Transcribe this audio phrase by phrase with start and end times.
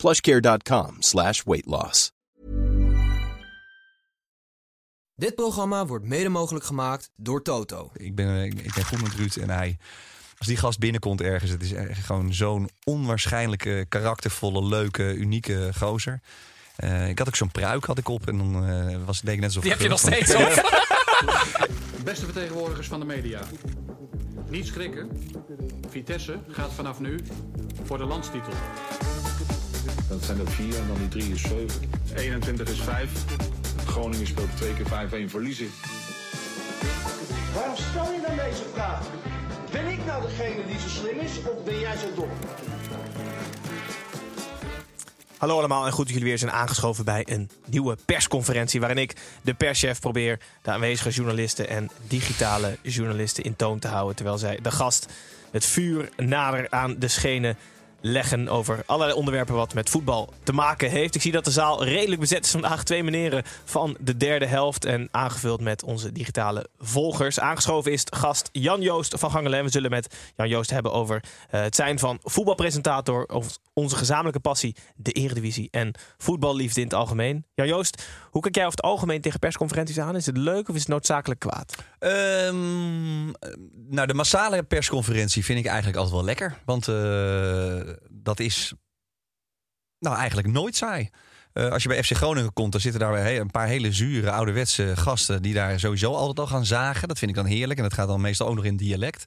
[0.00, 2.12] plushcare.com slash weight loss.
[5.14, 7.90] Dit programma wordt mede mogelijk gemaakt door Toto.
[7.94, 9.78] Ik ben, ik, ik ben goed met Ruud en hij...
[10.38, 16.20] Als die gast binnenkomt ergens, het is echt gewoon zo'n onwaarschijnlijke, karaktervolle, leuke, unieke gozer.
[16.76, 19.36] Eh, ik had ook zo'n pruik had ik op en dan eh, was het denk
[19.36, 20.80] ik net zo Die heb je nog steeds op.
[22.04, 23.40] Beste vertegenwoordigers van de media.
[24.48, 25.10] Niet schrikken.
[25.88, 27.18] Vitesse gaat vanaf nu
[27.84, 28.52] voor de landstitel.
[30.08, 31.80] Dat zijn er vier en dan die drie is zeven.
[32.16, 33.10] 21 is 5.
[33.86, 35.70] Groningen speelt twee keer 5-1 verliezen.
[37.54, 39.06] Waarom stel je dan deze vraag?
[39.70, 42.30] Ben ik nou degene die zo slim is of ben jij zo dom?
[45.40, 48.80] Hallo allemaal en goed dat jullie weer zijn aangeschoven bij een nieuwe persconferentie.
[48.80, 54.16] Waarin ik, de perschef, probeer de aanwezige journalisten en digitale journalisten in toon te houden.
[54.16, 55.06] Terwijl zij de gast
[55.50, 57.56] het vuur nader aan de schenen
[58.00, 61.14] leggen over allerlei onderwerpen wat met voetbal te maken heeft.
[61.14, 62.84] Ik zie dat de zaal redelijk bezet is vandaag.
[62.84, 67.40] Twee meneren van de derde helft en aangevuld met onze digitale volgers.
[67.40, 69.64] Aangeschoven is gast Jan-Joost van Gangelen.
[69.64, 74.76] We zullen met Jan-Joost hebben over eh, het zijn van voetbalpresentator, over onze gezamenlijke passie,
[74.96, 77.44] de eredivisie en voetballiefde in het algemeen.
[77.54, 80.16] Jan-Joost, hoe kijk jij over het algemeen tegen persconferenties aan?
[80.16, 81.74] Is het leuk of is het noodzakelijk kwaad?
[81.98, 83.24] Ehm,
[83.88, 86.58] nou, de massale persconferentie vind ik eigenlijk altijd wel lekker.
[86.64, 86.94] Want eh,
[88.10, 88.72] dat is
[89.98, 91.10] nou eigenlijk nooit saai.
[91.52, 93.92] Eh, als je bij FC Groningen komt, dan zitten daar weer he- een paar hele
[93.92, 97.08] zure ouderwetse gasten die daar sowieso altijd al gaan zagen.
[97.08, 97.78] Dat vind ik dan heerlijk.
[97.78, 99.24] En dat gaat dan meestal ook nog in dialect.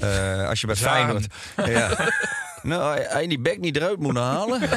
[0.00, 1.26] Eh, als je bij Feyenoord...
[1.66, 1.96] Ja.
[2.62, 4.60] Nou, hij die bek niet eruit moeten halen.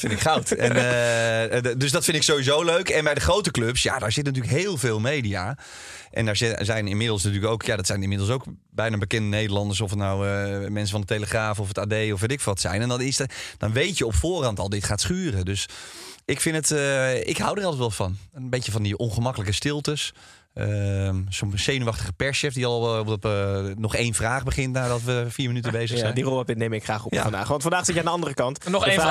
[0.00, 0.50] Vind ik goud.
[0.50, 2.88] En, eh, d- dus dat vind ik sowieso leuk.
[2.88, 5.58] En bij de grote clubs, ja, daar zit natuurlijk heel veel media.
[6.10, 9.80] En daar zi- zijn inmiddels natuurlijk ook, ja, dat zijn inmiddels ook bijna bekende Nederlanders.
[9.80, 12.60] Of het nou eh, mensen van de Telegraaf of het AD of weet ik wat
[12.60, 12.82] zijn.
[12.82, 13.20] En dan, is
[13.58, 15.44] dan weet je op voorhand al, dit gaat schuren.
[15.44, 15.68] Dus
[16.24, 18.16] ik vind het, eh, ik hou er altijd wel van.
[18.34, 20.12] Een beetje van die ongemakkelijke stiltes.
[20.58, 25.24] Ehm, Zo'n zenuwachtige perschef die al eh, op eh, nog één vraag begint nadat we
[25.28, 26.14] vier minuten bezig Ja, zijn.
[26.14, 27.22] die rol neem ik graag op Ja.
[27.22, 27.48] vandaag.
[27.48, 28.68] Want vandaag zit je aan de andere kant.
[28.68, 29.00] Nog De één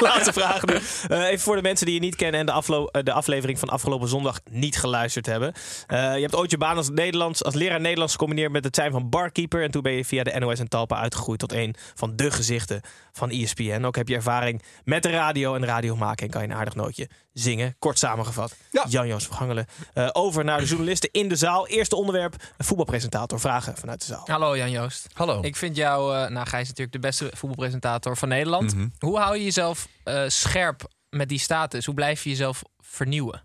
[0.00, 0.74] Laatste vraag nu.
[1.08, 3.68] Eh, even voor de mensen die je niet kennen en de, aflo- de aflevering van
[3.68, 5.52] afgelopen zondag niet geluisterd hebben.
[5.86, 8.92] Eh, je hebt ooit je baan als, Nederlands, als leraar Nederlands gecombineerd met het zijn
[8.92, 9.62] van barkeeper.
[9.62, 12.80] En toen ben je via de NOS en Talpa uitgegroeid tot een van de gezichten
[13.12, 13.84] van ESPN.
[13.84, 16.24] Ook heb je ervaring met de radio en radio maken.
[16.26, 17.74] En kan je een aardig nootje zingen.
[17.78, 18.54] Kort samengevat.
[18.70, 18.84] Ja.
[18.88, 19.66] Jan-Joos Vergangelen.
[19.94, 21.66] Eh, over naar de journalisten in de zaal.
[21.66, 23.40] Eerste onderwerp, een voetbalpresentator.
[23.40, 24.22] Vragen vanuit de zaal.
[24.24, 25.06] Hallo Jan-Joost.
[25.12, 25.42] Hallo.
[25.42, 28.74] Ik vind jou, eh nou Gijs natuurlijk de beste voetbalpresentator van Nederland.
[28.74, 28.88] Mhm.
[28.98, 31.86] Hoe hou je jezelf eh, scherp met die status?
[31.86, 33.42] Hoe blijf je jezelf vernieuwen?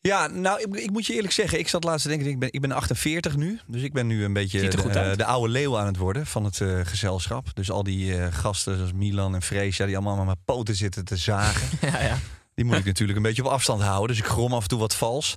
[0.00, 2.48] Ja, nou, ik, ik moet je eerlijk zeggen, ik zat laatst te denken, ik ben,
[2.52, 3.60] ik ben 48 nu.
[3.66, 6.60] Dus ik ben nu een beetje de, de oude leeuw aan het worden van het
[6.60, 7.46] eh, gezelschap.
[7.54, 11.04] Dus al die eh, gasten zoals Milan en Freesia, die allemaal aan mijn poten zitten
[11.04, 11.78] te zagen.
[11.92, 12.18] ja, ja.
[12.54, 14.16] Die moet ik natuurlijk een beetje op afstand houden.
[14.16, 15.34] Dus ik grom af en toe wat vals.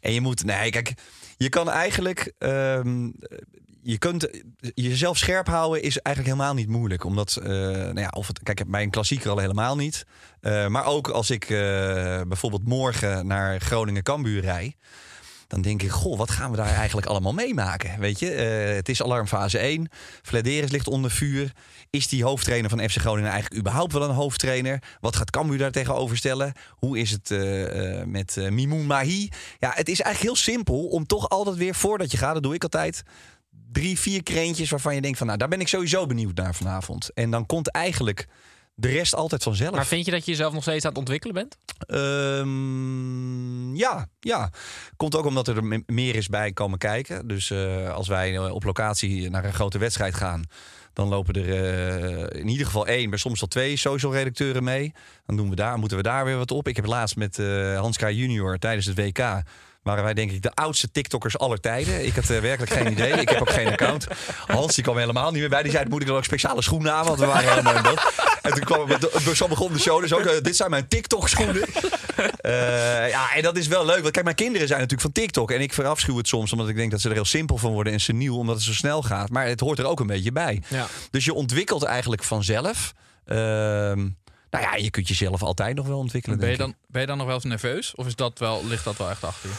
[0.00, 0.94] En je moet, nee, kijk,
[1.36, 3.10] je kan eigenlijk, ehm,
[3.82, 4.28] je kunt
[4.74, 7.04] jezelf scherp houden is eigenlijk helemaal niet moeilijk.
[7.04, 10.06] Omdat, eh, nou ja, of het, kijk, bij een klassieker al helemaal niet.
[10.40, 11.48] Eh, maar ook als ik eh,
[12.28, 14.76] bijvoorbeeld morgen naar Groningen-Cambuur rij.
[15.48, 18.00] Dan denk ik, goh, wat gaan we daar eigenlijk allemaal meemaken?
[18.00, 19.88] Weet je, Eh, het is alarmfase 1.
[20.22, 21.52] Flederis ligt onder vuur.
[21.90, 24.82] Is die hoofdtrainer van FC Groningen eigenlijk überhaupt wel een hoofdtrainer?
[25.00, 26.52] Wat gaat Cambuur daar tegenover stellen?
[26.70, 29.28] Hoe is het eh, eh, met Mimoun Mahi?
[29.58, 32.54] Ja, het is eigenlijk heel simpel om toch altijd weer, voordat je gaat, dat doe
[32.54, 33.02] ik altijd,
[33.72, 37.10] drie, vier kreentjes waarvan je denkt van, nou, daar ben ik sowieso benieuwd naar vanavond.
[37.14, 38.26] En dan komt eigenlijk
[38.80, 39.74] de rest altijd vanzelf.
[39.74, 41.56] Maar vind je dat je jezelf nog steeds aan het ontwikkelen bent?
[41.86, 44.50] Ehm, ja, ja.
[44.96, 47.26] Komt ook omdat er me- meer is bij komen kijken.
[47.28, 50.42] Dus eh, als wij eh, op locatie naar een grote wedstrijd gaan,
[50.92, 51.48] dan lopen er
[52.30, 54.92] eh, in ieder geval één, maar soms wel twee social redacteuren mee.
[55.26, 56.68] Dan doen we daar, moeten we daar weer wat op.
[56.68, 58.00] Ik heb laatst met eh Hans K.
[58.08, 59.42] Junior tijdens het WK.
[59.88, 62.06] Waren wij denk ik de oudste TikTokkers aller tijden.
[62.06, 63.12] Ik had eh, werkelijk geen idee.
[63.12, 64.06] Ik heb ook geen account.
[64.46, 65.62] Hans die kwam helemaal niet meer bij.
[65.62, 67.04] Die zei, moet ik dan ook speciale schoenen aan?
[67.04, 68.00] Want we waren helemaal in beeld.
[68.42, 70.20] En toen kwam het, zo begon de show dus ook.
[70.20, 71.62] eh, dit zijn mijn TikTok schoenen.
[72.40, 74.00] Eh, ja, en dat is wel leuk.
[74.00, 75.50] Want kijk, mijn kinderen zijn natuurlijk van TikTok.
[75.50, 77.92] En ik verafschuw het soms, omdat ik denk dat ze er heel simpel van worden
[77.92, 79.30] en seniel, omdat het zo snel gaat.
[79.30, 80.62] Maar het hoort er ook een beetje bij.
[80.68, 80.86] Ja.
[81.10, 82.92] Dus je ontwikkelt eigenlijk vanzelf.
[83.24, 84.08] Ehm,
[84.50, 86.38] Nou ja, je kunt jezelf altijd nog wel ontwikkelen.
[86.38, 87.94] Ben je, dan, ben je dan nog wel eens nerveus?
[87.94, 89.54] Of is dat wel, ligt dat wel echt achter je?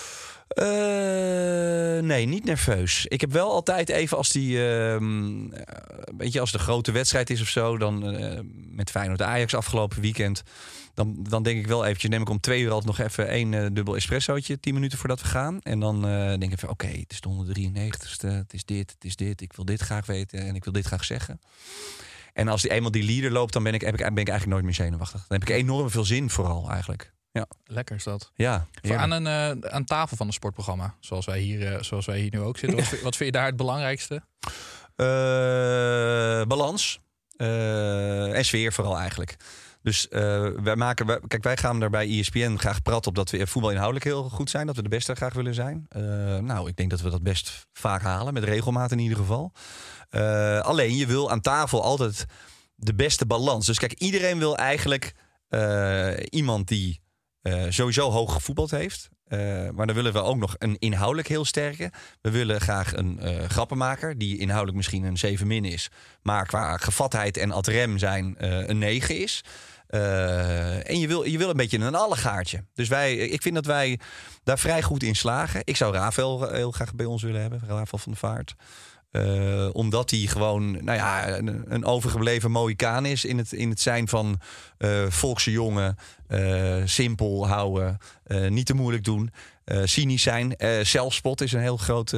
[0.50, 3.06] Eh, nee, niet nerveus.
[3.06, 4.98] Ik heb wel altijd even als die, eh,
[6.18, 10.02] weet je, als de grote wedstrijd is of zo, dan eh, met Feyenoord Ajax afgelopen
[10.02, 10.44] weekend,
[10.94, 13.74] dan, dan denk ik wel eventjes, neem ik om twee uur altijd nog even één
[13.74, 15.62] dubbel espressootje, tien minuten voordat we gaan.
[15.62, 16.02] En dan
[16.40, 19.54] denk ik van, oké, het is de 193ste, het is dit, het is dit, ik
[19.54, 21.40] wil dit graag weten en ik wil dit graag zeggen.
[22.34, 24.48] En als die eenmaal die leader loopt, dan ben ik, heb ik, ben ik eigenlijk
[24.48, 25.26] nooit meer zenuwachtig.
[25.28, 27.14] Dan heb ik enorm veel zin vooral eigenlijk.
[27.40, 28.32] Ja, Lekker is dat.
[28.36, 28.68] ja.
[28.96, 32.32] Aan, een, eh, aan tafel van een sportprogramma, zoals wij hier, eh, zoals wij hier
[32.32, 32.78] nu ook zitten.
[32.78, 34.22] Wat, vind- wat vind je daar het belangrijkste?
[34.96, 35.06] Eh,
[36.48, 37.00] balans.
[37.38, 39.36] En sfeer vooral eigenlijk.
[39.82, 40.08] Dus
[40.64, 43.72] wij maken, wij- kijk, wij gaan er bij ESPN graag praten op dat we voetbal
[43.72, 44.68] inhoudelijk heel goed zijn.
[44.68, 45.86] Dat we de beste graag willen zijn.
[46.46, 49.52] Nou, ik denk dat we dat best vaak halen, met regelmaat in ieder geval.
[50.62, 52.26] Alleen, je wil aan tafel altijd
[52.76, 53.66] de beste balans.
[53.66, 55.14] Dus kijk, iedereen wil eigenlijk
[56.30, 57.02] iemand die
[57.42, 59.10] eh, sowieso hoog gevoetbald heeft.
[59.28, 61.92] Eh, maar dan willen we ook nog een inhoudelijk heel sterke.
[62.22, 65.90] We willen graag een eh, grappenmaker die inhoudelijk misschien een 7 min is.
[66.22, 68.36] Maar qua gevatheid en ad rem zijn
[68.70, 69.44] een 9 is.
[69.88, 72.64] En je wil, je wil een beetje een allegaartje.
[72.74, 74.00] Dus wij, ik vind dat wij
[74.44, 75.62] daar vrij goed in slagen.
[75.64, 77.62] Ik zou Rafael heel graag bij ons willen hebben.
[77.68, 78.56] Rafael van der Vaart.
[79.74, 84.08] Omdat hij gewoon nou ja, een, een overgebleven Mohicaan is in het, in het zijn
[84.08, 84.40] van
[84.78, 85.98] eh volkse jongen.
[86.30, 89.32] Eh, simpel houden, eh, niet te moeilijk doen,
[89.66, 90.56] eh, cynisch zijn.
[90.82, 92.16] Zelfspot is een heel groot,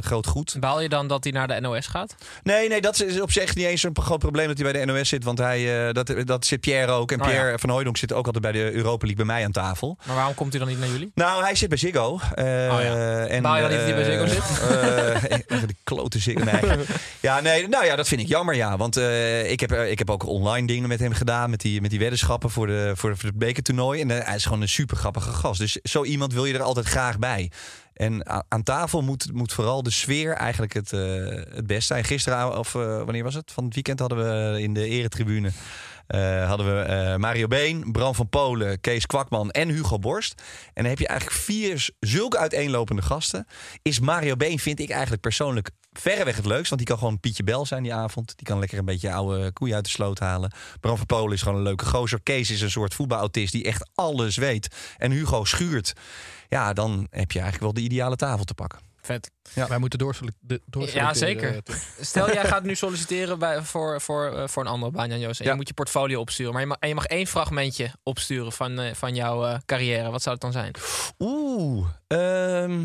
[0.00, 0.56] groot goed.
[0.60, 2.14] Baal je dan dat hij naar de NOS gaat?
[2.42, 4.92] Nee, nee, dat is op zich niet eens een groot probleem dat hij bij de
[4.92, 5.24] NOS zit.
[5.24, 7.12] Want hij, dat, dat zit Pierre ook.
[7.12, 7.32] En Oh ja.
[7.32, 9.98] Pierre van Hooydonk zit ook altijd bij de Europa League bij mij aan tafel.
[10.06, 11.10] Maar waarom komt hij dan niet naar jullie?
[11.14, 12.18] Nou, hij zit bij Ziggo.
[12.34, 13.26] Eh, ja.
[13.26, 15.68] en, Baal je dan niet dat hij bij Ziggo zit?
[15.68, 16.44] de klote Ziggo.
[16.44, 16.86] Nee.
[17.20, 18.76] ja, nee, nou ja, dat vind ik jammer, ja.
[18.76, 18.96] Want
[19.46, 21.50] ik, heb, ik heb ook online dingen met hem gedaan.
[21.50, 24.00] Met die, met die weddenschappen voor, de, voor, voor het bekertoernooi.
[24.00, 25.60] En eh, hij is gewoon een super grappige gast.
[25.60, 27.50] Dus zo iemand wil je er altijd graag bij.
[27.98, 31.00] En aan tafel moet, moet vooral de sfeer eigenlijk het, eh,
[31.54, 32.04] het best zijn.
[32.04, 33.52] Gisteren, of eh, wanneer was het?
[33.52, 35.50] Van het weekend hadden we in de eretribune...
[36.06, 40.42] eh, hadden we Mario Been, Bram van Polen, Kees Kwakman en Hugo Borst.
[40.66, 43.46] En dan heb je eigenlijk vier zulke uiteenlopende gasten.
[43.82, 46.68] Is Mario Been, vind ik eigenlijk persoonlijk verreweg het leukst.
[46.68, 48.32] Want die kan gewoon Pietje Bel zijn die avond.
[48.36, 50.52] Die kan lekker een beetje oude koeien uit de sloot halen.
[50.80, 52.20] Bram van Polen is gewoon een leuke gozer.
[52.22, 54.68] Kees is een soort voetbalautist die echt alles weet.
[54.96, 55.92] En Hugo schuurt.
[56.48, 58.78] Ja, dan heb je eigenlijk wel de ideale tafel te pakken.
[59.02, 59.30] Vet.
[59.68, 61.54] Wij moeten doorselecteren, Ja, zeker.
[61.64, 61.74] eh.
[62.00, 65.38] Stel, jij gaat nu solliciteren bij, voor, voor, eh, voor een andere baan, Jan Joos.
[65.38, 65.50] En Ja.
[65.50, 66.52] je moet je portfolio opsturen.
[66.52, 70.10] Maar je mag, en je mag één fragmentje opsturen van, eh, van jouw eh, carrière.
[70.10, 70.72] Wat zou het dan zijn?
[71.18, 71.86] Oeh.
[72.06, 72.84] ehm,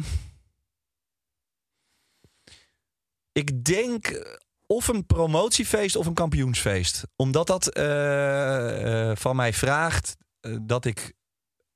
[3.33, 4.33] ik denk eh,
[4.68, 7.03] of een promotiefeest of een kampioensfeest.
[7.15, 10.15] Omdat dat eh, eh, van mij vraagt
[10.62, 11.13] dat ik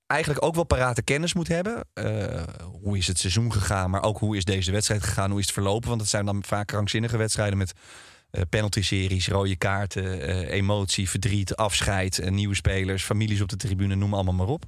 [0.05, 1.87] eigenlijk ook wel parate kennis moet hebben.
[2.81, 5.53] Hoe is het seizoen gegaan, maar ook hoe is deze wedstrijd gegaan, hoe is het
[5.53, 5.89] verlopen.
[5.89, 7.73] Want het zijn dan vaak krankzinnige wedstrijden met
[8.49, 14.47] penalty-series, rode kaarten, emotie, verdriet, afscheid, nieuwe spelers, families op de tribune, noem allemaal maar
[14.47, 14.63] op.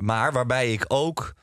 [0.00, 1.34] Maar waarbij ik ook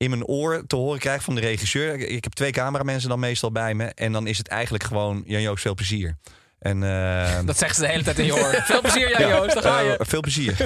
[0.00, 1.98] in mijn oor te horen krijg van de regisseur.
[1.98, 3.84] Ik- heb twee cameramensen dan meestal bij me.
[3.84, 6.16] En dan is het eigenlijk gewoon, Jan Joost, veel plezier.
[6.58, 8.54] En, eh, Dat zeggen ze de hele tijd in je oor.
[8.64, 9.54] Veel plezier, Jan ja, Joost.
[9.54, 9.96] Daar ga je.
[9.96, 10.56] eh, veel plezier.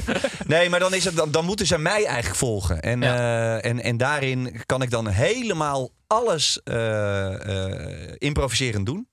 [0.47, 2.81] Nee, maar dan, is het, dan, dan moeten ze mij eigenlijk volgen.
[2.83, 6.61] En, eh, en, en daarin kan ik dan helemaal alles
[8.19, 9.09] improviserend doen.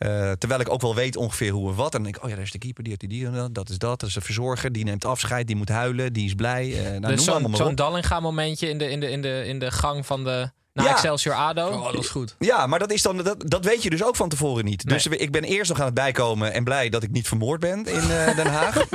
[0.00, 1.84] Eh, terwijl ik ook wel weet ongeveer hoe en wat.
[1.84, 3.52] En dan denk ik, oh ja, daar is de keeper, die heeft die, die en
[3.52, 4.00] dat, is dat.
[4.00, 6.78] Dat is de verzorger, die neemt afscheid, die moet huilen, die is blij.
[6.78, 7.76] Eh, nou, dus zo'n op.
[7.76, 10.92] Dallinga momentje in de, in, de, in, de, in de gang van de naar Ja.
[10.92, 11.68] Excelsior ADO.
[11.68, 12.36] Oh, dat is goed.
[12.38, 14.84] Ja, maar dat, is dan, dat, dat weet je dus ook van tevoren niet.
[14.84, 14.94] Nee.
[14.94, 17.84] Dus ik ben eerst nog aan het bijkomen en blij dat ik niet vermoord ben
[17.84, 18.76] in eh, Den Haag.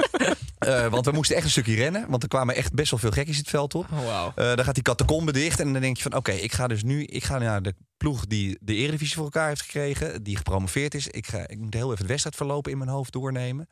[0.55, 2.05] Eh, want we moesten echt een stukje rennen.
[2.09, 3.85] Want er kwamen echt best wel veel gekkies het veld op.
[3.91, 4.31] Oh, wauw.
[4.35, 5.59] Eh, dan gaat die catacombe dicht.
[5.59, 8.25] En dan denk je van oké, ik ga dus nu ik ga naar de ploeg
[8.25, 10.23] die de Eredivisie voor elkaar heeft gekregen.
[10.23, 11.07] Die gepromoveerd is.
[11.07, 13.69] Ik, ga, ik moet heel even het wedstrijdverloop in mijn hoofd doornemen.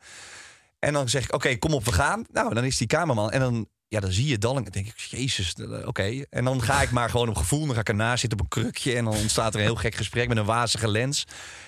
[0.78, 2.24] En dan zeg ik oké, kom op, we gaan.
[2.32, 3.30] Nou, dan is die kamerman.
[3.30, 4.70] En dan, ja, dan zie je Dalling.
[4.70, 6.24] Denk ik, jezus, eh, oké.
[6.30, 7.66] En dan ga ik maar gewoon op gevoel.
[7.66, 8.96] Dan ga ik ernaast zitten op een krukje.
[8.96, 11.26] En dan ontstaat er een heel gek gesprek met een wazige lens.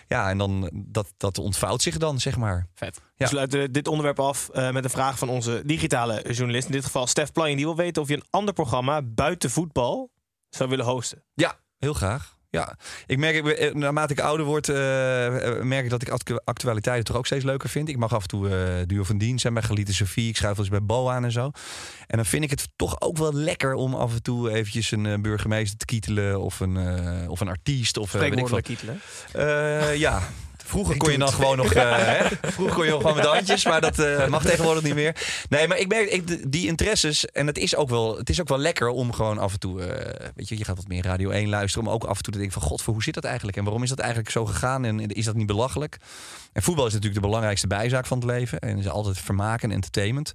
[0.08, 2.66] Ja, en dan dat, dat ontvouwt zich dan, zeg maar.
[2.74, 3.00] Vet.
[3.14, 3.24] Ja.
[3.24, 6.66] We sluiten dit onderwerp af eh, met een vraag van onze digitale journalist.
[6.66, 7.56] In dit geval Stef Planning.
[7.56, 10.10] Die wil weten of je een ander programma buiten voetbal
[10.50, 11.22] zou willen hosten.
[11.34, 12.35] Ja, heel graag.
[12.50, 12.76] Ja,
[13.06, 17.04] ik merk, eh, naarmate ik ouder word, eh, eh, merk ik dat ik actu- actualiteiten
[17.04, 17.88] toch ook steeds leuker vind.
[17.88, 20.28] Ik mag af en toe eh duo van dienst zijn bij Gelieten Sofie.
[20.28, 21.50] Ik schuif wel eens bij Bo aan en zo.
[22.06, 25.22] En dan vind ik het toch ook wel lekker om af en toe eventjes een
[25.22, 26.40] burgemeester te kietelen.
[26.40, 27.96] Of een, eh, of een artiest.
[27.96, 29.00] Of, weet ik kietelen.
[29.98, 30.20] Ja,
[30.66, 31.72] Vroeger kon je dan gewoon nog.
[31.74, 32.50] eh, hè?
[32.50, 35.16] Vroeger kon je nog gewoon met de handjes, maar dat eh, mag tegenwoordig niet meer.
[35.48, 37.26] Nee, maar ik merk ik, die interesses.
[37.26, 39.82] En het is, ook wel, het is ook wel lekker om gewoon af en toe.
[39.82, 41.88] eh, weet je, je gaat wat meer Radio 1 luisteren.
[41.88, 43.56] Om ook af en toe te denken: van god, voor hoe zit dat eigenlijk?
[43.56, 44.84] En waarom is dat eigenlijk zo gegaan?
[44.84, 45.96] En is dat niet belachelijk?
[46.52, 48.58] En voetbal is natuurlijk de belangrijkste bijzaak van het leven.
[48.58, 50.32] En is altijd vermaken en entertainment.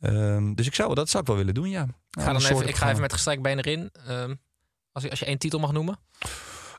[0.00, 1.86] Ehm, dus ik zou, dat zou ik wel willen doen, ja.
[2.10, 3.90] Ga, dan even, ik ga even met gestrekt been erin.
[4.06, 4.34] Ehm,
[4.92, 5.98] als, je, als je één titel mag noemen.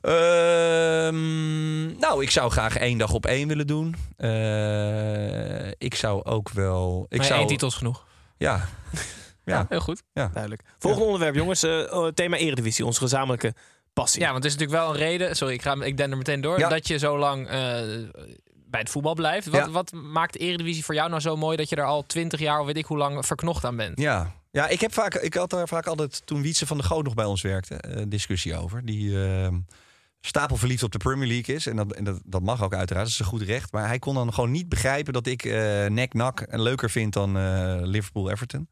[0.00, 3.94] Ehm, nou, ik zou graag één dag op één willen doen.
[4.16, 7.06] Eh, ik zou ook wel.
[7.08, 8.06] Ik Ik zou, één titel is genoeg.
[8.36, 8.60] Ja.
[9.44, 9.66] Ja.
[9.68, 10.02] Heel goed.
[10.12, 10.62] Duidelijk.
[10.78, 11.62] Volgende onderwerp, jongens.
[11.62, 13.54] eh, oh, thema Eredivisie, onze gezamenlijke
[13.92, 14.20] passie.
[14.20, 15.36] Ja, want het is natuurlijk wel een reden.
[15.36, 16.58] Sorry, ik, ga, ik den er meteen door.
[16.58, 16.68] Ja.
[16.68, 17.52] Dat je zo lang eh,
[18.54, 19.46] bij het voetbal blijft.
[19.46, 19.70] Wat, Ja.
[19.70, 22.60] wat maakt de Eredivisie voor jou nou zo mooi dat je er al twintig jaar
[22.60, 24.00] of weet ik hoe lang verknocht aan bent?
[24.00, 24.32] Ja.
[24.50, 27.14] Ja, ik, heb vaak, ik had daar vaak altijd, toen Wietse van de Goot nog
[27.14, 28.84] bij ons werkte, eh, discussie over.
[28.84, 29.54] Die ehm
[30.20, 31.66] stapel verliefd op de Premier League is.
[31.66, 33.72] En, dat, en dat, dat mag ook uiteraard, dat is een goed recht.
[33.72, 37.76] Maar hij kon dan gewoon niet begrijpen dat ik eh nek-nak leuker vind dan eh,
[37.80, 38.68] Liverpool-Everton.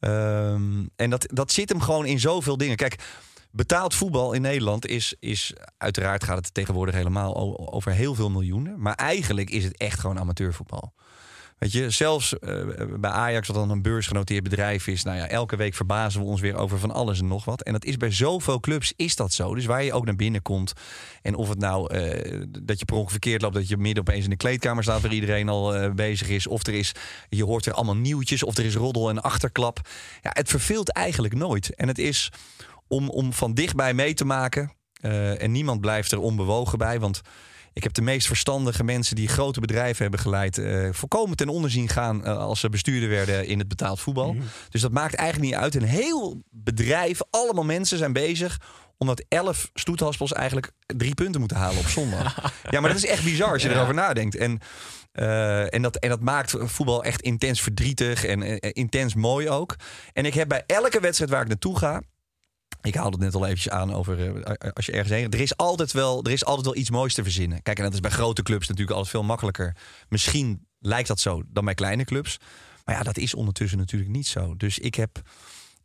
[0.00, 2.76] Ehm, en dat, dat zit hem gewoon in zoveel dingen.
[2.76, 3.04] Kijk,
[3.50, 7.36] betaald voetbal in Nederland is, is uiteraard gaat het tegenwoordig helemaal
[7.72, 8.80] over heel veel miljoenen.
[8.80, 10.94] Maar eigenlijk is het echt gewoon amateurvoetbal.
[11.62, 12.64] Weet je, zelfs eh,
[12.98, 16.40] bij Ajax, wat dan een beursgenoteerd bedrijf is, nou ja, elke week verbazen we ons
[16.40, 17.62] weer over van alles en nog wat.
[17.62, 19.54] En dat is bij zoveel clubs is dat zo.
[19.54, 20.72] Dus waar je ook naar binnen komt
[21.22, 24.24] en of het nou eh, dat je per ongeluk verkeerd loopt, dat je midden opeens
[24.24, 26.92] in de kleedkamer staat waar iedereen al eh, bezig is, of er is,
[27.28, 29.80] je hoort er allemaal nieuwtjes, of er is roddel en achterklap.
[30.22, 31.74] Ja, het verveelt eigenlijk nooit.
[31.74, 32.32] En het is
[32.88, 34.72] om, om van dichtbij mee te maken.
[35.38, 37.22] en niemand blijft er onbewogen bij, want
[37.72, 41.70] ik heb de meest verstandige mensen die grote bedrijven hebben geleid, eh volkomen ten onder
[41.70, 44.36] zien gaan eh, als ze bestuurder werden in het betaald voetbal.
[44.70, 45.74] Dus dat maakt eigenlijk niet uit.
[45.74, 48.60] Een heel bedrijf, allemaal mensen zijn bezig
[48.98, 52.52] omdat elf stoethaspels eigenlijk drie punten moeten halen op zondag.
[52.70, 54.36] ja, maar dat is echt bizar als je erover nadenkt.
[54.36, 54.60] En,
[55.12, 59.76] eh, en, dat, en dat maakt voetbal echt intens verdrietig en intens mooi ook.
[60.12, 62.02] En ik heb bij elke wedstrijd waar ik naartoe ga,
[62.82, 65.30] ik haalde het net al eventjes aan over eh, als je ergens heen.
[65.30, 67.62] Er is altijd wel, er is altijd wel iets moois te verzinnen.
[67.62, 69.76] Kijk, en dat is bij grote clubs natuurlijk altijd veel makkelijker.
[70.08, 72.38] Misschien lijkt dat zo dan bij kleine clubs.
[72.84, 74.56] Maar ja, dat is ondertussen natuurlijk niet zo.
[74.56, 75.20] Dus ik heb.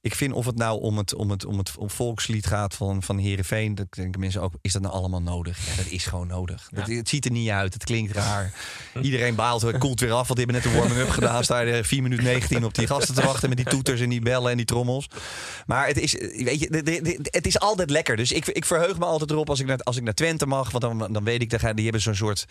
[0.07, 3.03] Ik vind of het nou om het, om het, om het om volkslied gaat van,
[3.03, 5.67] van Herenveen, dat denken mensen ook, is dat nou allemaal nodig?
[5.69, 6.67] Ja, dat is gewoon nodig.
[6.71, 8.53] Dat, het ziet er niet uit, het klinkt raar.
[9.01, 11.43] Iedereen baalt, het koelt weer af, want die hebben net een warming-up gedaan.
[11.43, 14.09] Sta je er 4 minuten 19 op die gasten te wachten met die toeters en
[14.09, 15.07] die bellen en die trommels.
[15.65, 18.15] Maar het is, weet je, de- de- de- het is altijd lekker.
[18.15, 20.71] Dus ik, ik verheug me altijd erop als ik naar, als ik naar Twente mag,
[20.71, 22.45] want dan, dan weet ik, dat die hebben zo'n soort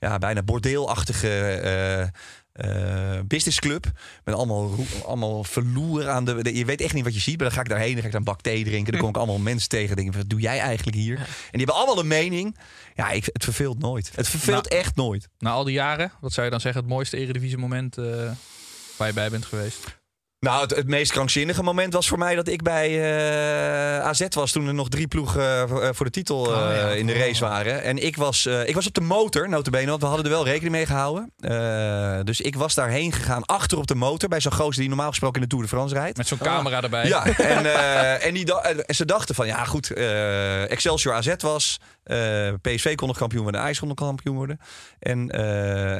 [0.00, 2.08] ja, bijna bordeelachtige eh
[2.52, 3.84] eh, businessclub.
[4.24, 7.36] Met allemaal, allemaal verloer aan de, de- Je weet echt niet wat je ziet.
[7.36, 8.92] Maar dan ga ik daarheen, dan ga ik dan een bak thee drinken.
[8.92, 9.96] Dan kom ik allemaal mensen tegen.
[9.96, 11.16] Denk, wat doe jij eigenlijk hier?
[11.18, 12.56] En die hebben allemaal een mening.
[12.94, 14.10] Ja, ik, het verveelt nooit.
[14.14, 15.28] Het verveelt echt nooit.
[15.38, 18.30] Na al die jaren, wat zou je dan zeggen het mooiste Eredivisie moment eh,
[18.96, 19.99] waar je bij bent geweest?
[20.40, 24.52] Nou, het, het meest krankzinnige moment was voor mij dat ik bij eh, AZ was.
[24.52, 27.82] Toen er nog drie ploegen eh, voor- de titel eh, in de race waren.
[27.82, 30.72] En ik was, ik was op de motor, notabene, want we hadden er wel rekening
[30.72, 31.32] mee gehouden.
[31.38, 34.28] Eh, dus ik was daarheen gegaan, achter op de motor.
[34.28, 36.16] Bij zo'n gozer die normaal gesproken in de Tour de France rijdt.
[36.16, 37.06] Met zo'n camera erbij.
[37.06, 39.90] Ja, en, en, die en ze dachten van, ja goed,
[40.68, 41.78] Excelsior AZ was.
[42.60, 44.60] PSV kon nog kampioen worden, Ajax kon nog kampioen worden.
[44.98, 45.32] En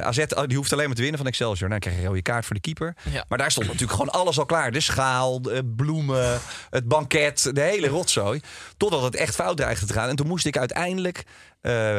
[0.03, 1.69] AZ oh, die hoeft alleen maar te winnen van Excelsior.
[1.69, 2.95] Nou, dan krijg je een rode kaart voor de keeper.
[3.11, 3.25] Ja.
[3.27, 4.71] Maar daar stond natuurlijk gewoon alles al klaar.
[4.71, 8.41] De schaal, de bloemen, het banket, de hele rotzooi.
[8.77, 10.09] Totdat het echt fout dreigde te gaan.
[10.09, 11.25] En toen moest ik uiteindelijk eh,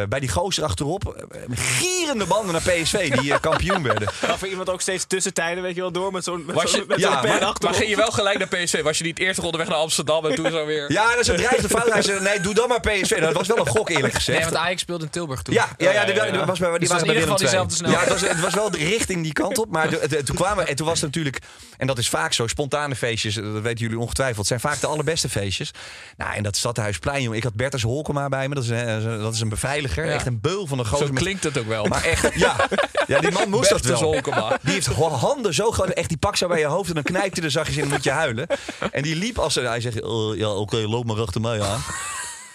[0.09, 1.27] bij die gozer achterop...
[1.31, 4.09] eh, gierende banden naar PSV, die eh, kampioen werden.
[4.13, 6.99] Gaf er iemand ook steeds tussentijden, weet je wel, door met zo'n ja, zo'n pen
[6.99, 7.63] maar- achterop?
[7.63, 8.83] Maar ging je wel gelijk naar PSV?
[8.83, 10.93] Was je niet eerst onderweg naar Amsterdam en toen zo weer...
[10.93, 11.93] Ja, dat is een dreigde fout.
[11.93, 13.11] Hij zei, nee, doe dan maar PSV.
[13.11, 14.39] Nou, dat was wel een gok, eerlijk gezegd.
[14.39, 15.55] Nee, want Ajax speelde in Tilburg toen.
[15.55, 16.31] Ja, ja, ja, die, ja, ja.
[16.33, 17.69] die was bij, die Dus waren het bij was in Willem ieder geval II.
[17.69, 19.71] diezelfde Ja, het was, het was wel de richting die kant op.
[19.71, 21.39] Maar de- de- toen kwamen we, en toen was het natuurlijk,
[21.79, 25.29] en dat is vaak zo, spontane feestjes, dat weten jullie ongetwijfeld, zijn vaak de allerbeste
[25.29, 25.71] feestjes.
[26.17, 27.37] Nou, en dat Stadhuisplein, jongen.
[27.39, 30.09] Ik had Bertus Holkema bij me, dat is een, dat is een beveiliger.
[30.11, 31.07] Echt een beul van een gozer.
[31.07, 31.85] Zo met- klinkt het ook wel.
[31.85, 32.57] Maar echt, ja.
[33.07, 34.03] Ja, die man moest dat wel.
[34.03, 34.59] Holkema.
[34.63, 35.89] Die heeft gewoon handen zo groot.
[35.89, 37.89] Echt, die pakt zo bij je hoofd en dan knijpt hij er zachtjes in en
[37.89, 38.47] moet je huilen.
[38.93, 39.55] En die liep als...
[39.55, 41.83] Hij zegt, oh, ja, oké, loop maar achter mij aan.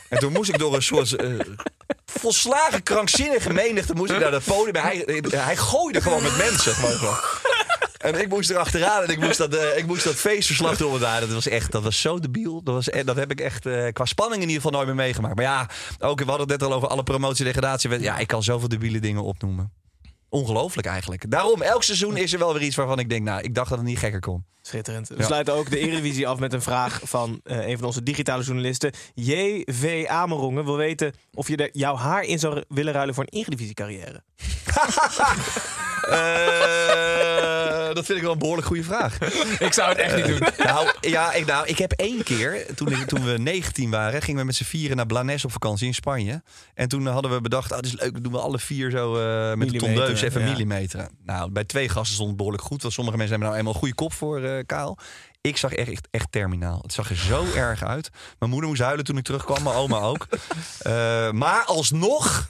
[0.10, 1.16] En toen moest ik door een soort...
[1.16, 1.30] eh,
[2.06, 4.76] volslagen krankzinnige menigte moest ik naar dat podium.
[4.76, 6.74] Hij, hij gooide gewoon met mensen.
[6.74, 7.18] Gewoon.
[7.98, 11.00] En ik moest er achteraan en ik moest dat, eh, ik moest dat feestverslag doen.
[11.00, 11.20] daar.
[11.20, 12.64] Dat was echt, dat was zo debiel.
[12.64, 15.06] Dat, was, eh, dat heb ik echt eh, qua spanning in ieder geval nooit meer
[15.06, 15.36] meegemaakt.
[15.36, 18.00] Maar ja, ook, we hadden het net al over alle promotie-degradatie.
[18.00, 19.72] Ja, ik kan zoveel debiele dingen opnoemen.
[20.30, 21.32] Ongelooflijk eigenlijk.
[21.32, 23.78] Daarom, elk seizoen is er wel weer iets waarvan ik denk, nou, ik dacht dat
[23.78, 24.46] het niet gekker kon.
[24.68, 25.08] Schitterend.
[25.08, 25.26] We Ja.
[25.26, 28.92] sluiten ook de Eredivisie af met een vraag van eh, een van onze digitale journalisten.
[29.14, 33.40] JV Amerongen wil weten of je er jouw haar in zou willen ruilen voor een
[33.40, 34.24] Eredivisie carrière.
[36.10, 39.18] Eh, dat vind ik wel een behoorlijk goede vraag.
[39.60, 40.40] Ik zou het echt niet doen.
[40.58, 44.40] nou, ja, ik, nou, ik heb één keer, toen, ik- toen we 19 waren, gingen
[44.40, 46.42] we met z'n vieren naar Blanes op vakantie in Spanje.
[46.74, 49.16] En toen hadden we bedacht, oh, dat is leuk, dan doen we alle vier zo
[49.16, 50.48] eh, met de tondeus even ja.
[50.52, 51.10] millimeteren.
[51.26, 53.88] Nou, bij twee gasten stond het behoorlijk goed, want sommige mensen hebben nou eenmaal een
[53.88, 54.98] goede kop voor eh, kaal.
[55.42, 56.80] Ik zag echt, echt, echt terminaal.
[56.82, 58.10] Het zag er zo erg uit.
[58.40, 60.28] Mijn moeder moest huilen toen ik terugkwam, mijn oma ook.
[60.82, 62.50] Eh, maar alsnog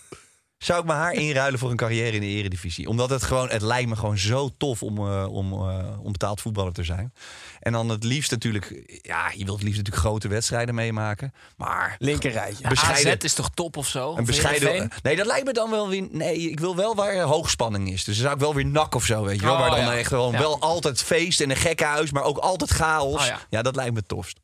[0.58, 2.88] zou ik mijn haar inruilen voor een carrière in de eredivisie.
[2.88, 6.42] Omdat het gewoon, het lijkt me gewoon zo tof om, eh, om, eh, om betaald
[6.42, 7.14] voetballer te zijn.
[7.60, 11.34] En dan het liefst natuurlijk, ja, je wilt het liefst natuurlijk grote wedstrijden meemaken.
[11.58, 12.64] Maar Linker rijtje.
[12.64, 14.16] Ja, Bescheiden- AZ is toch top of zo?
[14.18, 14.90] een bescheiden.
[15.04, 16.08] Nee, dat lijkt me dan wel weer.
[16.12, 18.04] Nee, ik wil wel waar hoogspanning is.
[18.04, 19.54] Dus dan zou ik wel weer nak of zo, weet je wel.
[19.54, 19.98] Oh, waar dan ja.
[19.98, 20.40] echt gewoon Ja.
[20.40, 23.22] wel altijd feest en een gekke huis, maar ook altijd chaos.
[23.22, 23.40] Oh, ja.
[23.50, 23.62] ja.
[23.62, 24.40] dat lijkt me het tofst.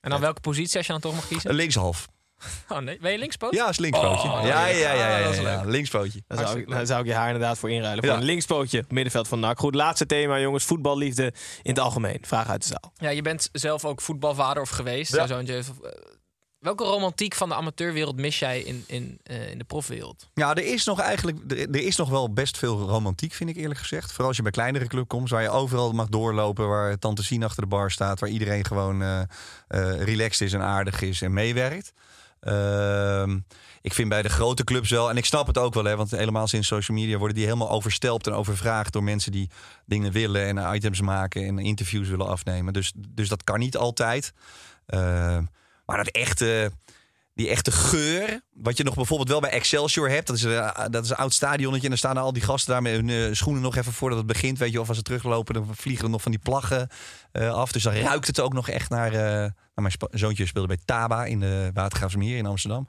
[0.00, 1.54] En dan welke positie als je dan toch mag kiezen?
[1.54, 2.06] Linkshalf.
[2.68, 3.54] Oh nee, ben je linkspoot?
[3.54, 4.28] Ja, is linkspootje.
[4.28, 5.70] Oh, ja, ja, ja, ja, Ah, dat ja, is ja, leuk.
[5.72, 6.22] linkspootje.
[6.26, 8.04] Daar zou, ik, daar zou ik je haar inderdaad voor inruilen.
[8.04, 8.18] Voor Ja.
[8.18, 9.58] een linkspootje middenveld van NAC.
[9.58, 10.64] Goed, laatste thema jongens.
[10.64, 11.24] Voetballiefde
[11.62, 12.18] in het algemeen.
[12.22, 12.92] Vraag uit de zaal.
[12.96, 15.14] Ja, je bent zelf ook voetbalvader of geweest.
[15.14, 15.26] Ja.
[15.26, 15.64] Zoontje eh,
[16.58, 20.28] welke romantiek van de amateurwereld mis jij in, in, eh, in de profwereld?
[20.34, 23.56] Ja, er is nog eigenlijk er, er is nog wel best veel romantiek, vind ik
[23.56, 24.08] eerlijk gezegd.
[24.10, 27.44] Vooral als je bij kleinere club komt, waar je overal mag doorlopen, waar tante Sien
[27.44, 31.32] achter de bar staat, waar iedereen gewoon eh, eh, relaxed is en aardig is en
[31.32, 31.92] meewerkt.
[32.40, 33.38] Ehm,
[33.80, 36.10] ik vind bij de grote clubs wel, en ik snap het ook wel, hè, want
[36.10, 39.50] helemaal sinds social media worden die helemaal overstelpt en overvraagd door mensen die
[39.84, 42.72] dingen willen en items maken en interviews willen afnemen.
[42.72, 44.32] Dus, dus dat kan niet altijd.
[44.86, 45.44] Ehm,
[45.86, 46.72] maar dat echte,
[47.34, 51.04] die echte geur, wat je nog bijvoorbeeld wel bij Excelsior hebt, dat is, eh, dat
[51.04, 53.62] is een oud stadionnetje en dan staan al die gasten daar met hun eh, schoenen
[53.62, 56.22] nog even voordat het begint, weet je, of als ze teruglopen, dan vliegen er nog
[56.22, 56.88] van die plaggen
[57.32, 57.72] eh, af.
[57.72, 59.54] Dus dan ruikt het ook nog echt naar.
[59.76, 62.88] Nou, mijn zoontje speelde bij Taba in de Watergraafsmeer in Amsterdam.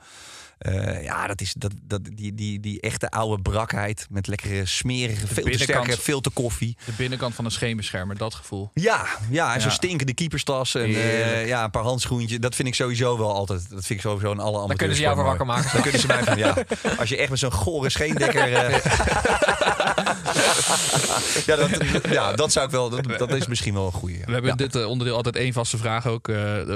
[0.58, 5.27] Eh, ja, dat is dat, dat, die, die, die echte oude brakheid met lekkere smerige,
[5.27, 5.44] veel
[5.84, 6.77] te filterkoffie.
[6.86, 8.70] De binnenkant van een schemerschermer, dat gevoel.
[8.74, 9.75] Ja, ja, en zo'n Ja.
[9.75, 12.40] stinkende keeperstas en eh, ja, een paar handschoentjes.
[12.40, 13.59] Dat vind ik sowieso wel altijd.
[13.70, 15.70] Dat vind ik sowieso in alle Daar kunnen ze jou voor wakker maken.
[15.74, 16.55] Dan kunnen ze mij van, ja.
[17.00, 18.53] Als je echt met zo'n gore scheendekker...
[18.53, 18.85] eh,
[21.46, 21.70] ja, dat,
[22.09, 22.90] ja, dat zou ik wel...
[22.90, 24.20] Dat, dat is misschien wel een goeie.
[24.25, 26.27] We hebben dit onderdeel altijd één vaste vraag ook.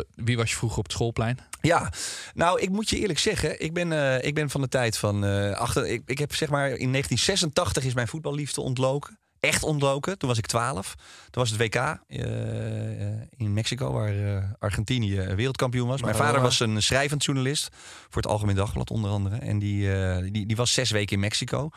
[0.01, 1.37] Eh, wie was je vroeger op het schoolplein?
[1.61, 1.91] Ja,
[2.33, 5.25] nou, ik moet je eerlijk zeggen, ik ben, eh, ik ben van de tijd van
[5.25, 5.87] eh, achter.
[5.87, 9.19] Ik, ik heb zeg maar in 1986 is mijn voetballiefde ontloken.
[9.41, 10.17] Echt ontloken.
[10.17, 10.95] Toen was ik 12.
[11.31, 16.01] Toen was het WK eh, eh, in Mexico, waar eh, Argentinië wereldkampioen was.
[16.01, 17.69] Mijn vader was een schrijvend journalist
[18.09, 19.35] voor het Algemeen Dagblad onder andere.
[19.35, 19.89] En die,
[20.31, 21.69] die, die was zes weken in Mexico.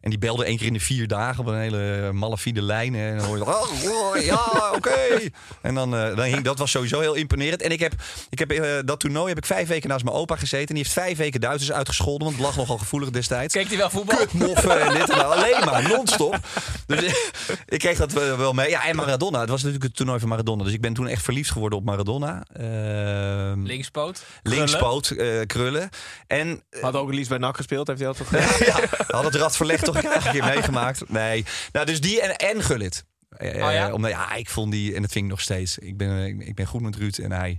[0.00, 2.94] En die belde één keer in de vier dagen op een hele malafide lijn.
[2.94, 5.30] En dan hoor je, oh, oh, ja, oké.
[5.62, 7.62] En dan, dan hing, dat was sowieso heel imponerend.
[7.62, 7.92] En ik heb,
[8.30, 10.68] ik heb dat toernooi heb ik vijf weken naast mijn opa gezeten.
[10.68, 13.54] En die heeft vijf weken Duitsers uitgescholden, want het lag nogal gevoelig destijds.
[13.54, 14.16] Keek hij wel voetbal?
[14.16, 15.32] Kutmoffen en dit en dat.
[15.32, 16.38] Alleen maar, non-stop.
[16.86, 17.07] Dus
[17.66, 18.70] ik kreeg dat wel mee.
[18.70, 19.40] Ja, en Maradona.
[19.40, 20.64] Het was natuurlijk het toernooi van Maradona.
[20.64, 22.44] Dus ik ben toen echt verliefd geworden op Maradona.
[22.52, 24.24] Ehm, Linkspoot.
[24.42, 25.88] linkspoot, eh, krullen.
[26.26, 28.66] En Had ook liefst bij NAC gespeeld, heeft hij dat toch gedaan?
[28.66, 31.08] ja, had het Rad verlegd toch een keer meegemaakt?
[31.08, 31.44] Nee.
[31.72, 33.04] Nou, dus die en, en Gullit.
[33.28, 33.92] Eh, Oh ja?
[33.92, 35.78] Omdat, ja, ik vond die, en dat vind ik nog steeds.
[35.78, 37.58] Ik ben, ik, ik ben goed met Ruud en hij.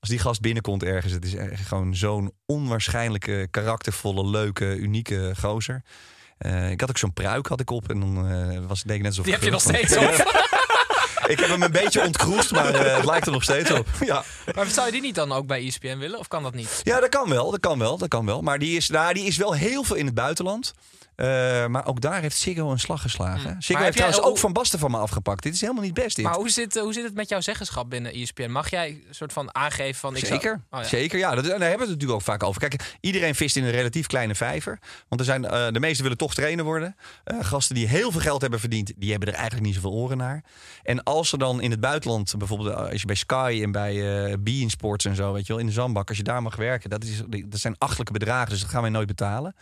[0.00, 1.34] Als die gast binnenkomt ergens, het is
[1.66, 5.82] gewoon zo'n onwaarschijnlijke, karaktervolle, leuke, unieke gozer.
[6.38, 8.98] Eh, ik had ook zo'n pruik had ik op en dan eh, was het denk
[8.98, 9.22] ik net zo.
[9.22, 10.12] Die heb je nog steeds op.
[11.28, 13.86] Ik heb hem een beetje ontkroest, maar eh, het lijkt er nog steeds op.
[14.06, 14.24] Ja.
[14.54, 16.18] Maar zou je die niet dan ook bij ESPN willen?
[16.18, 16.80] Of kan dat niet?
[16.82, 17.50] Ja, dat kan wel.
[17.50, 17.98] Dat kan wel.
[17.98, 18.42] Dat kan wel.
[18.42, 20.74] Maar die is, nou, die is wel heel veel in het buitenland.
[21.18, 23.50] Eh, maar ook daar heeft Siggo een slag geslagen.
[23.50, 23.60] Hmm.
[23.60, 25.42] Siggo Maar heeft trouwens ook- Van Basten van me afgepakt.
[25.42, 26.16] Dit is helemaal niet best.
[26.16, 26.24] Dit.
[26.24, 28.50] Maar hoe zit, eh, hoe zit het met jouw zeggenschap binnen ESPN?
[28.50, 30.16] Mag jij een soort van aangeven van...
[30.16, 30.86] Ik zou- Zeker, Oh, ja.
[30.86, 31.18] zeker.
[31.18, 32.60] Ja, dat, daar hebben we het natuurlijk ook vaak over.
[32.60, 34.78] Kijk, iedereen vist in een relatief kleine vijver.
[35.08, 36.96] Want er zijn, eh, de meesten willen toch trainer worden.
[37.40, 40.44] Gasten die heel veel geld hebben verdiend, die hebben er eigenlijk niet zoveel oren naar.
[40.82, 44.34] En als er dan in het buitenland, bijvoorbeeld als je bij Sky en bij eh
[44.40, 46.90] Bein Sports en zo, weet je wel, in de zandbak, als je daar mag werken,
[46.90, 49.54] dat, is, dat zijn achtelijke bedragen, dus dat gaan wij nooit betalen.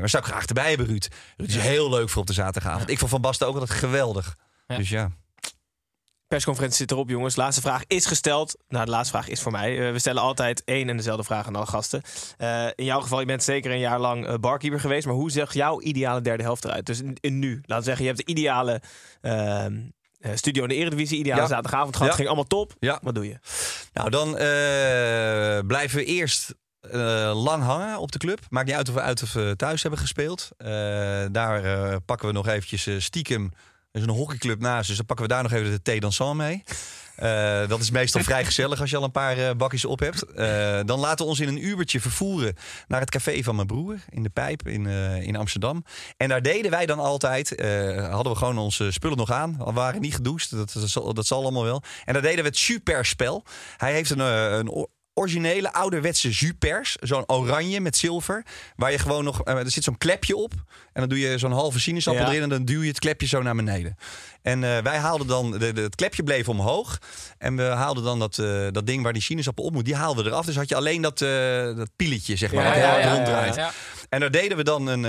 [0.00, 1.08] Maar zou ik graag erbij hebben, Ruud.
[1.36, 2.90] Ruud is heel leuk voor op de zaterdagavond.
[2.90, 4.36] Ik vond Van Basten ook altijd geweldig.
[4.66, 4.76] Ja.
[4.76, 5.10] Dus ja.
[6.28, 7.36] Persconferentie zit erop, jongens.
[7.36, 8.56] Laatste vraag is gesteld.
[8.68, 9.86] Nou, de laatste vraag is voor mij.
[9.86, 12.02] Eh, we stellen altijd één en dezelfde vraag aan alle gasten.
[12.38, 15.06] Eh, in jouw geval, je bent zeker een jaar lang eh, barkeeper geweest.
[15.06, 16.86] Maar hoe zag jouw ideale derde helft eruit?
[16.86, 18.82] Dus in, in nu, laten we zeggen, je hebt de ideale
[19.20, 19.78] ehm,
[20.20, 21.18] eh, studio in de Eredivisie.
[21.18, 21.46] Ideale Ja.
[21.46, 22.10] zaterdagavond gehad.
[22.10, 22.16] Ja.
[22.16, 22.72] Ging allemaal top.
[22.80, 22.98] Ja.
[23.02, 23.38] Wat doe je?
[23.92, 24.32] Nou, dan
[25.66, 26.54] blijven we eerst
[27.34, 28.40] lang hangen op de club.
[28.48, 30.48] Maakt niet uit of we uit of thuis hebben gespeeld.
[30.56, 30.68] Eh,
[31.32, 33.52] daar eh, pakken we nog eventjes eh, stiekem.
[33.92, 36.36] Er is een hockeyclub naast, dus dan pakken we daar nog even de thee dansant
[36.36, 36.62] mee.
[37.20, 40.22] Eh, dat is meestal vrij gezellig als je al een paar eh, bakjes op hebt.
[40.22, 42.56] Eh, dan laten we ons in een uurtje vervoeren
[42.88, 45.84] naar het café van mijn broer in de Pijp in, eh, in Amsterdam.
[46.16, 49.56] En daar deden wij dan altijd, eh, hadden we gewoon onze spullen nog aan.
[49.64, 50.72] We waren niet gedoucht, dat,
[51.14, 51.82] dat, zal, allemaal wel.
[52.04, 53.44] En daar deden we het superspel.
[53.76, 54.88] Hij heeft een, eh, een
[55.20, 56.96] originele ouderwetse jupers.
[57.00, 58.44] Zo'n oranje met zilver.
[58.76, 59.42] Waar je gewoon nog.
[59.44, 60.52] eh, er zit zo'n klepje op.
[60.92, 62.28] En dan doe je zo'n halve sinaasappel Ja.
[62.30, 62.42] erin.
[62.42, 63.96] En dan duw je het klepje zo naar beneden.
[64.42, 65.50] En eh, wij haalden dan.
[65.50, 66.98] De, de- het klepje bleef omhoog.
[67.38, 69.84] En we haalden dan dat, eh, dat ding waar die sinaasappel op moet.
[69.84, 70.44] Die haalden we eraf.
[70.46, 72.78] Dus had je alleen dat, eh dat pieletje, zeg maar.
[72.78, 73.72] Ja, wat ja, ronddraait.
[74.08, 75.02] En daar deden we dan een,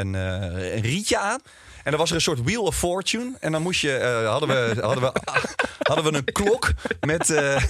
[0.00, 1.40] een, een rietje aan.
[1.88, 3.30] En dan was er een soort Wheel of Fortune.
[3.40, 5.12] En dan moest je, eh, hadden, we, hadden, we,
[5.90, 6.70] hadden we een klok
[7.00, 7.62] met, eh,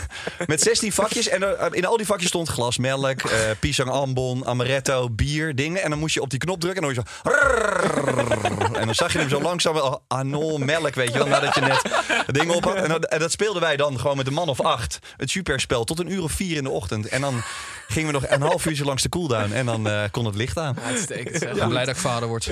[0.47, 1.29] met 16 vakjes.
[1.29, 5.83] En er- in al die vakjes stond glas melk, eh pisang ambon, amaretto, bier, dingen.
[5.83, 8.79] En dan moest je op die knop drukken en dan hoor je zo...
[8.79, 11.61] En dan zag je hem zo langzaam, oh, anol, melk, weet je wel, nadat je
[11.61, 11.83] net
[12.27, 12.75] het ding op had.
[12.75, 14.99] En, dat- en dat speelden wij dan gewoon met een man of acht.
[15.17, 17.09] Het superspel, tot een uur of vier in de ochtend.
[17.09, 17.43] En dan
[17.89, 19.53] gingen we nog een half uurtje langs de cooldown.
[19.53, 20.77] En dan kon het licht aan.
[20.87, 21.43] Uitstekend.
[21.43, 22.47] Ik ben blij dat ik vader word.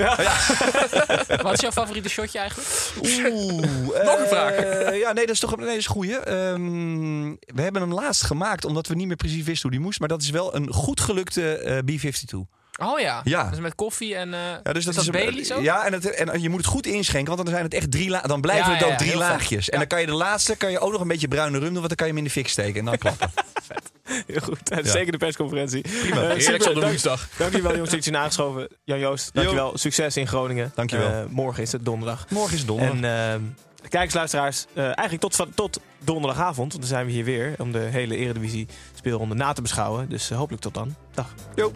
[1.42, 2.68] Wat is jouw favoriete shotje eigenlijk?
[3.02, 4.50] Oeh, Nog een vraag.
[4.52, 6.16] eh, ja, nee, dat is toch nee, dat is een goeie.
[6.18, 9.98] Ehm, we hebben hem laatst gemaakt omdat we niet meer precies wisten hoe die moest.
[10.00, 12.38] Maar dat is wel een goed gelukte eh, B-52.
[12.82, 13.20] Oh ja.
[13.24, 13.50] Ja.
[13.50, 14.34] Dus met koffie en...
[14.34, 15.62] eh Ja, dus dat is dat Baileys ook?
[15.62, 18.10] Ja, en, het, en je moet het goed inschenken, want dan zijn het echt drie
[18.10, 19.68] la- Dan blijven Ja, het ook ja, drie laagjes.
[19.70, 21.74] En dan kan je de laatste kan je ook nog een beetje bruine rum doen,
[21.74, 23.30] want dan kan je hem in de fik steken en dan klappen.
[24.26, 24.58] Heel goed.
[24.82, 25.80] Zeker de persconferentie.
[25.80, 26.20] Prima.
[26.28, 27.28] Heerlijk op de woensdag.
[27.36, 28.68] Dankjewel jongens dat je zijn aangeschoven.
[28.84, 29.78] Jan Joost, dankjewel.
[29.78, 30.72] Succes in Groningen.
[30.74, 31.08] Dankjewel.
[31.10, 32.26] Eh, morgen is het donderdag.
[32.30, 32.96] Morgen is het donderdag.
[32.96, 33.40] En ehm
[33.88, 36.56] kijkers, luisteraars, eh, eigenlijk tot, van- tot donderdagavond.
[36.72, 40.08] Want dan zijn we hier weer om de hele Eredivisie speelronde na te beschouwen.
[40.08, 40.94] Dus hopelijk tot dan.
[41.14, 41.34] Dag.
[41.54, 41.72] Jo.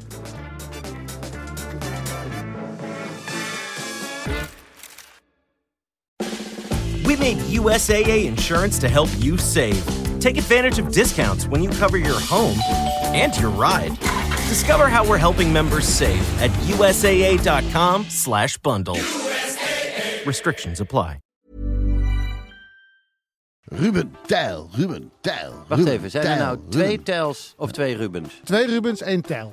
[7.03, 10.00] We made USAA insurance to help you save.
[10.21, 12.59] Take advantage of discounts when you cover your home
[13.15, 13.99] and your ride.
[14.49, 18.99] Discover how we're helping members save at USAA.com/bundle.
[20.27, 21.19] Restrictions apply.
[23.73, 25.53] Ruben Tijl, Ruben Tijl.
[25.69, 27.05] Wacht Ruben even, zijn er Tijl, nou twee Ruben.
[27.05, 28.41] Tels of twee Rubens?
[28.45, 29.53] Twee Rubens, één Tijl.